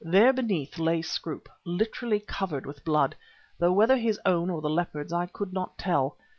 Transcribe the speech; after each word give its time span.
There 0.03 0.33
beneath 0.33 0.79
lay 0.79 1.03
Scroope, 1.03 1.47
literally 1.63 2.21
covered 2.21 2.65
with 2.65 2.83
blood, 2.83 3.15
though 3.59 3.71
whether 3.71 3.97
his 3.97 4.19
own 4.25 4.49
or 4.49 4.59
the 4.59 4.67
leopard's 4.67 5.13
I 5.13 5.27
could 5.27 5.53
not 5.53 5.77
tell. 5.77 6.17